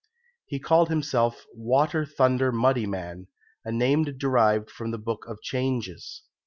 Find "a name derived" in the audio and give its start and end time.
3.63-4.71